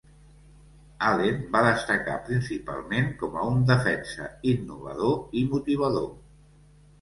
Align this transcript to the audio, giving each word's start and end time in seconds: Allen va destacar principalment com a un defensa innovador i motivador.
Allen 1.09 1.43
va 1.55 1.59
destacar 1.65 2.15
principalment 2.29 3.11
com 3.19 3.37
a 3.37 3.45
un 3.51 3.61
defensa 3.73 4.31
innovador 4.55 5.15
i 5.43 5.47
motivador. 5.53 6.11